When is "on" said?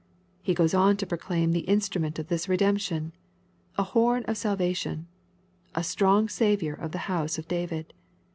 0.73-0.97